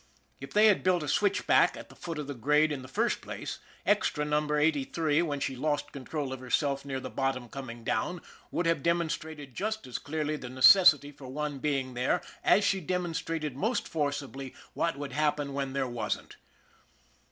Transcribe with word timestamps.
If 0.39 0.51
they 0.51 0.65
had 0.65 0.81
built 0.81 1.03
a 1.03 1.07
switchback 1.07 1.77
at 1.77 1.89
the 1.89 1.95
foot 1.95 2.17
of 2.17 2.25
the 2.25 2.33
grade 2.33 2.71
in 2.71 2.81
the 2.81 2.87
first 2.87 3.21
place, 3.21 3.59
Extra 3.85 4.25
Number 4.25 4.57
Eighty 4.57 4.83
three, 4.83 5.21
when 5.21 5.39
she 5.39 5.55
lost 5.55 5.91
control 5.91 6.33
of 6.33 6.39
herself 6.39 6.83
near 6.83 6.99
the 6.99 7.11
bottom 7.11 7.47
coming 7.47 7.83
down, 7.83 8.23
would 8.49 8.65
have 8.65 8.81
demonstrated 8.81 9.53
just 9.53 9.85
as 9.85 9.99
clearly 9.99 10.37
the 10.37 10.49
necessity 10.49 11.11
for 11.11 11.27
one 11.27 11.59
being 11.59 11.93
there 11.93 12.23
as 12.43 12.63
she 12.63 12.81
demonstrated 12.81 13.55
most 13.55 13.87
forcibly 13.87 14.55
what 14.73 14.97
would 14.97 15.11
happen 15.11 15.53
when 15.53 15.73
there 15.73 15.87
wasn't. 15.87 16.37